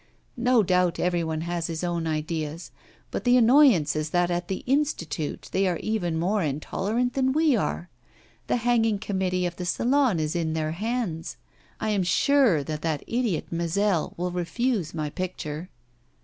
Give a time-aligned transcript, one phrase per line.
[0.35, 2.71] 'No doubt every one has his own ideas;
[3.11, 7.55] but the annoyance is that at the Institute they are even more intolerant than we
[7.55, 7.87] are.
[8.47, 11.37] The hanging committee of the Salon is in their hands.
[11.79, 15.69] I am sure that that idiot Mazel will refuse my picture.